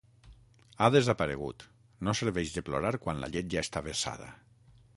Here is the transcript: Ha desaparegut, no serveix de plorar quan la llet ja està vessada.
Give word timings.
Ha 0.83 0.87
desaparegut, 0.95 1.65
no 2.07 2.15
serveix 2.21 2.53
de 2.57 2.63
plorar 2.71 2.93
quan 3.07 3.21
la 3.25 3.33
llet 3.35 3.55
ja 3.55 3.67
està 3.69 3.85
vessada. 3.91 4.31